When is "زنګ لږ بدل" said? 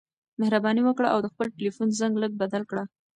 1.99-2.63